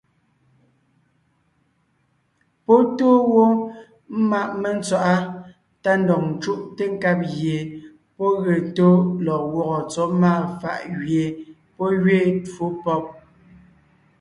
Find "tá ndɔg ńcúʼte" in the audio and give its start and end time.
5.83-6.83